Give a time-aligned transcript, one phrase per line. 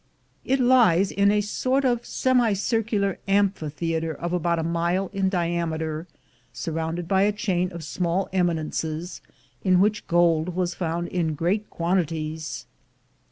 [0.43, 6.07] It lies in a sort of semicircular amphitheater of about a mile in diameter,
[6.51, 9.21] surrounded by a chain of small eminences,
[9.63, 12.65] in which gold was found in great quantities.